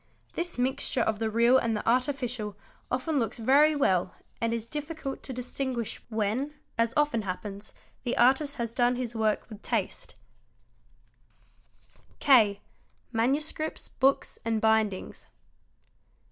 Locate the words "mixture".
0.57-1.01